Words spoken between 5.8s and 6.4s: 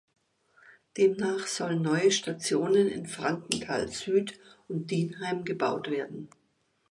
werden.